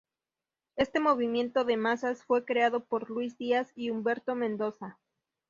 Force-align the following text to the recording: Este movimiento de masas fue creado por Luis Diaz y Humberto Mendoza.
Este 0.77 0.99
movimiento 0.99 1.63
de 1.63 1.77
masas 1.77 2.23
fue 2.23 2.43
creado 2.43 2.83
por 2.83 3.11
Luis 3.11 3.37
Diaz 3.37 3.71
y 3.75 3.91
Humberto 3.91 4.33
Mendoza. 4.33 4.97